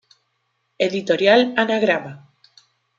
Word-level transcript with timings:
Editorial 0.87 1.53
Anagrama. 1.61 2.13